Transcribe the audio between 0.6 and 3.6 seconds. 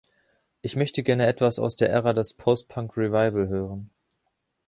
Ich möchte gerne etwas aus der Ära des Post-punk Revival